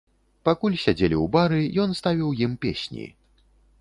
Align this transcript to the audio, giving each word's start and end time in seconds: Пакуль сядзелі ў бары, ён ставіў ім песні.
Пакуль 0.47 0.77
сядзелі 0.85 1.15
ў 1.17 1.25
бары, 1.35 1.61
ён 1.83 1.93
ставіў 1.99 2.29
ім 2.47 2.57
песні. 2.65 3.05